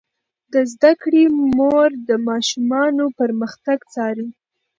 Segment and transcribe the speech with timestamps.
[0.53, 1.23] د زده کړې
[1.57, 4.27] مور د ماشومانو پرمختګ څاري.